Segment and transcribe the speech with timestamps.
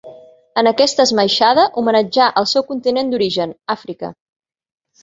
[0.61, 4.13] En aquesta esmaixada homenatjà al seu continent d'origen, Àfrica.